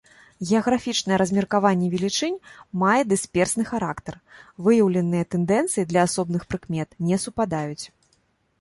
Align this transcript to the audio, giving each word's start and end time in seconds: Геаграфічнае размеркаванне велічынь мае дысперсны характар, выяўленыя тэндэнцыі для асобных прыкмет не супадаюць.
Геаграфічнае 0.49 1.17
размеркаванне 1.21 1.89
велічынь 1.95 2.39
мае 2.83 3.01
дысперсны 3.11 3.63
характар, 3.73 4.17
выяўленыя 4.69 5.29
тэндэнцыі 5.35 5.83
для 5.93 6.01
асобных 6.09 6.41
прыкмет 6.55 7.01
не 7.11 7.25
супадаюць. 7.25 7.83